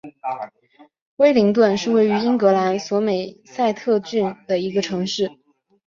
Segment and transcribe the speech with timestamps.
[1.17, 5.33] 威灵顿是位于英格兰索美塞特郡的一个城市。